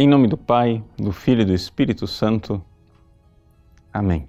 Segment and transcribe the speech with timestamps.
[0.00, 2.64] Em nome do Pai, do Filho e do Espírito Santo.
[3.92, 4.28] Amém.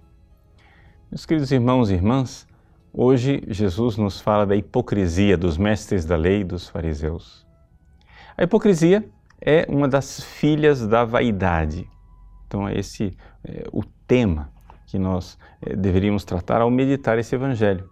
[1.11, 2.47] Meus queridos irmãos e irmãs,
[2.91, 7.45] hoje Jesus nos fala da hipocrisia dos mestres da lei e dos fariseus.
[8.35, 9.07] A hipocrisia
[9.39, 11.87] é uma das filhas da vaidade.
[12.47, 14.51] Então, é esse é, o tema
[14.87, 17.87] que nós é, deveríamos tratar ao meditar esse evangelho.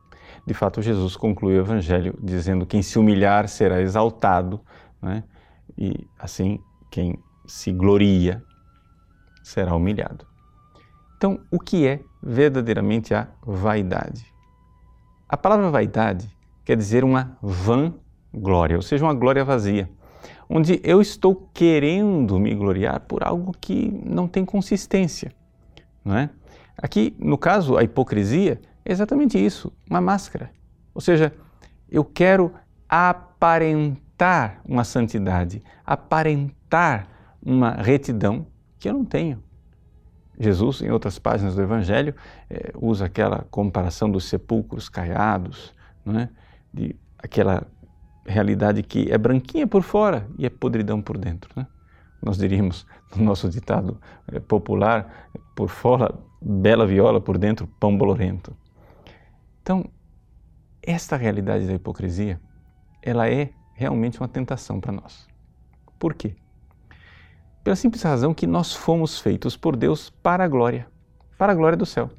[0.47, 4.59] De fato, Jesus conclui o evangelho dizendo: quem se humilhar será exaltado,
[4.99, 5.23] né?
[5.77, 6.59] e assim
[6.89, 8.43] quem se gloria
[9.41, 10.27] será humilhado.
[11.15, 14.25] Então, o que é verdadeiramente a vaidade?
[15.27, 16.29] A palavra vaidade
[16.63, 17.93] quer dizer uma vã
[18.33, 19.89] glória, ou seja, uma glória vazia,
[20.49, 25.33] onde eu estou querendo me gloriar por algo que não tem consistência,
[26.03, 26.29] não é?
[26.77, 30.51] Aqui, no caso, a hipocrisia é exatamente isso, uma máscara.
[30.93, 31.33] Ou seja,
[31.89, 32.53] eu quero
[32.87, 37.07] aparentar uma santidade, aparentar
[37.47, 38.45] uma retidão
[38.77, 39.41] que eu não tenho.
[40.37, 42.13] Jesus, em outras páginas do Evangelho,
[42.49, 46.29] é, usa aquela comparação dos sepulcros caiados, não é?
[46.73, 47.65] de aquela
[48.25, 51.49] realidade que é branquinha por fora e é podridão por dentro.
[51.55, 51.65] Né?
[52.21, 58.53] Nós diríamos, no nosso ditado é, popular, por fora bela viola, por dentro pão bolorento.
[59.61, 59.89] Então,
[60.83, 62.41] esta realidade da hipocrisia,
[63.01, 65.25] ela é realmente uma tentação para nós.
[65.97, 66.35] Por quê?
[67.67, 70.87] Pela simples razão que nós fomos feitos por Deus para a glória,
[71.37, 72.09] para a glória do céu.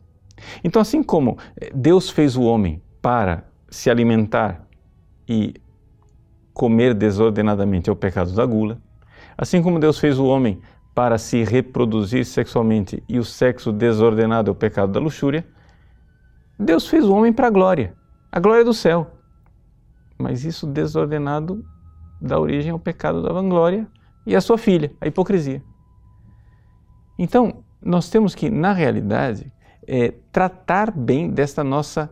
[0.63, 4.69] Então, assim como eh, Deus fez o homem para se alimentar
[5.27, 5.55] e
[6.53, 8.79] comer desordenadamente é o pecado da gula,
[9.39, 10.61] assim como Deus fez o homem
[10.95, 15.47] para se reproduzir sexualmente e o sexo desordenado é o pecado da luxúria,
[16.59, 17.95] Deus fez o homem para a glória,
[18.31, 19.13] a glória do céu.
[20.19, 21.65] Mas isso desordenado
[22.21, 23.89] dá origem ao pecado da vanglória
[24.27, 25.63] e a sua filha, a hipocrisia.
[27.19, 29.53] Então, nós temos que, na realidade,
[29.87, 32.11] é, tratar bem desta nossa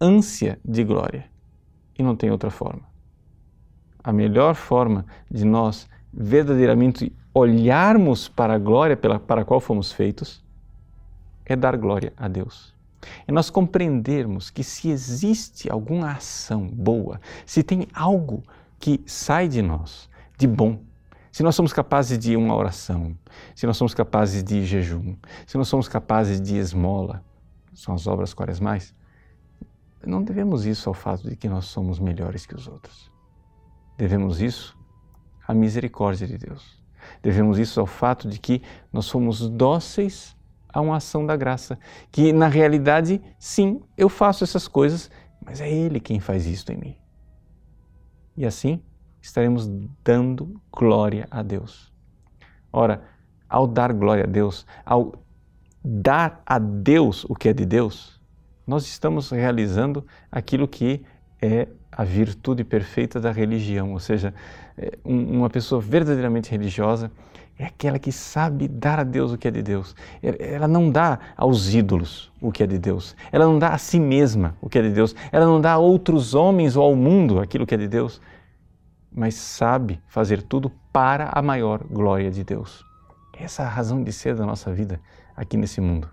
[0.00, 1.26] ânsia de glória.
[1.98, 2.82] E não tem outra forma.
[4.02, 9.92] A melhor forma de nós verdadeiramente olharmos para a glória pela, para a qual fomos
[9.92, 10.44] feitos
[11.44, 12.74] é dar glória a Deus.
[13.26, 18.42] É nós compreendermos que se existe alguma ação boa, se tem algo
[18.78, 20.80] que sai de nós de bom,
[21.38, 23.16] se nós somos capazes de uma oração,
[23.54, 25.14] se nós somos capazes de jejum,
[25.46, 27.24] se nós somos capazes de esmola,
[27.72, 28.92] são as obras quaresmais,
[30.04, 33.08] não devemos isso ao fato de que nós somos melhores que os outros.
[33.96, 34.76] Devemos isso
[35.46, 36.82] à misericórdia de Deus.
[37.22, 38.60] Devemos isso ao fato de que
[38.92, 40.36] nós somos dóceis
[40.68, 41.78] a uma ação da graça,
[42.10, 45.08] que na realidade, sim, eu faço essas coisas,
[45.40, 46.96] mas é Ele quem faz isso em mim.
[48.36, 48.82] E assim,
[49.20, 49.68] estaremos
[50.04, 51.92] dando glória a Deus.
[52.72, 53.02] Ora,
[53.48, 55.14] ao dar glória a Deus, ao
[55.82, 58.20] dar a Deus o que é de Deus,
[58.66, 61.02] nós estamos realizando aquilo que
[61.40, 64.34] é a virtude perfeita da religião, ou seja,
[64.76, 67.10] é, uma pessoa verdadeiramente religiosa
[67.58, 69.96] é aquela que sabe dar a Deus o que é de Deus.
[70.22, 73.16] Ela não dá aos ídolos o que é de Deus.
[73.32, 75.14] Ela não dá a si mesma o que é de Deus.
[75.32, 78.20] Ela não dá a outros homens ou ao mundo aquilo que é de Deus
[79.10, 82.84] mas sabe fazer tudo para a maior glória de Deus.
[83.38, 85.00] Essa é a razão de ser da nossa vida
[85.36, 86.08] aqui nesse mundo.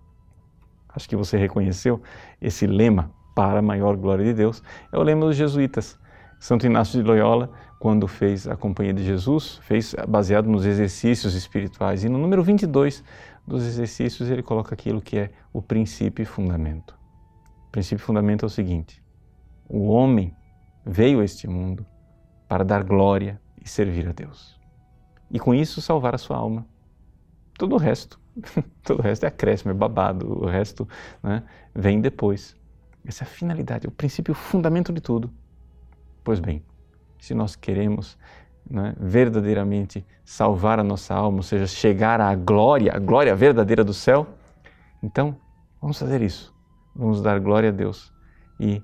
[0.90, 2.02] Acho que você reconheceu
[2.40, 4.64] esse lema para a maior glória de Deus.
[4.92, 6.00] É o lema dos jesuítas.
[6.40, 12.04] Santo Inácio de Loyola, quando fez a Companhia de Jesus, fez baseado nos exercícios espirituais.
[12.04, 13.04] E no número 22
[13.46, 16.98] dos exercícios, ele coloca aquilo que é o princípio e fundamento.
[17.68, 19.04] O princípio e fundamento é o seguinte:
[19.68, 20.34] o homem
[20.86, 21.86] veio a este mundo
[22.48, 24.60] para dar glória e servir a Deus.
[25.32, 26.66] E com isso salvar a sua alma.
[27.58, 28.20] Todo o resto,
[28.84, 30.88] todo o resto é acréscimo, é babado, o resto
[31.24, 32.56] né, vem depois.
[33.06, 35.32] Essa é a finalidade, o princípio, o fundamento de tudo.
[36.24, 36.64] Pois bem,
[37.20, 38.18] se nós queremos
[38.70, 43.94] né, verdadeiramente salvar a nossa alma, ou seja, chegar à glória, a glória verdadeira do
[43.94, 44.28] céu,
[45.02, 45.38] então
[45.80, 46.53] vamos fazer isso.
[46.96, 48.14] Vamos dar glória a Deus
[48.59, 48.82] e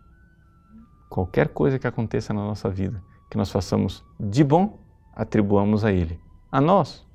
[1.09, 4.77] qualquer coisa que aconteça na nossa vida, que nós façamos de bom,
[5.15, 6.19] atribuamos a Ele.
[6.51, 7.07] A nós,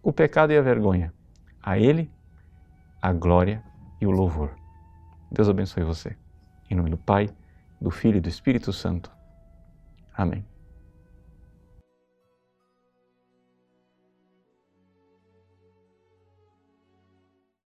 [0.00, 1.12] o pecado e a vergonha.
[1.60, 2.08] A Ele,
[3.02, 3.60] a glória
[4.00, 4.52] e o louvor.
[5.32, 6.16] Deus abençoe você.
[6.70, 7.28] Em nome do Pai,
[7.80, 9.10] do Filho e do Espírito Santo.
[10.16, 10.46] Amém.